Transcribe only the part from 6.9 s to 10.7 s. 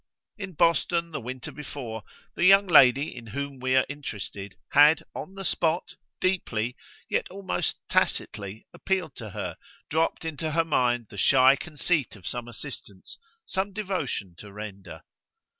yet almost tacitly, appealed to her, dropped into her